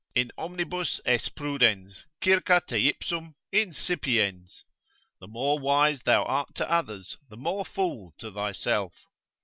[0.15, 4.63] in omnibus es prudens, circa teipsum insipiens:
[5.19, 8.95] the more wise thou art to others, the more fool to thyself.